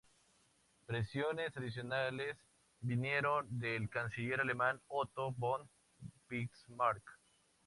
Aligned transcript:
Presiones 0.87 1.55
adicionales 1.55 2.35
vinieron 2.79 3.45
del 3.59 3.87
canciller 3.87 4.41
alemán 4.41 4.81
Otto 4.87 5.31
von 5.37 5.69
Bismarck. 6.27 7.03